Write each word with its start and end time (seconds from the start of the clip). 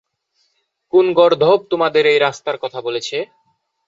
কোন 0.93 1.05
গর্দভ 1.13 1.59
তোমাদের 1.69 2.03
এই 2.05 2.19
রাস্তার 2.19 2.55
কথা 2.57 2.79
বলেছে? 2.81 3.17